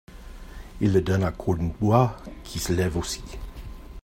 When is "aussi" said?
2.97-3.21